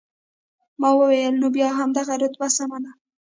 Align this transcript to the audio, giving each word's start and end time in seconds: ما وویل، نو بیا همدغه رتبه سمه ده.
ما 0.79 0.89
وویل، 0.99 1.33
نو 1.41 1.47
بیا 1.55 1.67
همدغه 1.79 2.13
رتبه 2.21 2.47
سمه 2.57 2.77
ده. 2.83 2.91